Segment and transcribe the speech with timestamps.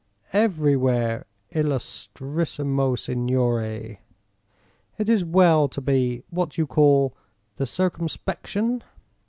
[0.33, 3.99] "Everywhere, illustrissimo signore,
[4.97, 7.15] it is well to be what you call
[7.57, 8.81] the circumspection.